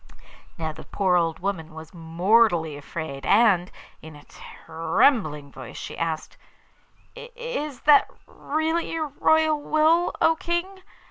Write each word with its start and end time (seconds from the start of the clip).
Now 0.57 0.71
the 0.71 0.83
poor 0.83 1.15
old 1.15 1.37
woman 1.37 1.75
was 1.75 1.93
mortally 1.93 2.75
afraid 2.75 3.23
and, 3.23 3.69
in 4.01 4.15
a 4.15 4.23
trembling 4.23 5.51
voice 5.51 5.77
she 5.77 5.95
asked: 5.95 6.37
'Is 7.15 7.81
that 7.81 8.09
really 8.25 8.91
your 8.91 9.09
royal 9.19 9.61
will, 9.61 10.11
O 10.19 10.37
King? 10.37 10.81